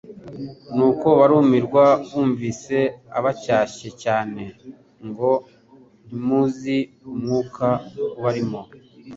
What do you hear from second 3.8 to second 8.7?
cyane ngo: Ntimuzi umwuka ubarimo,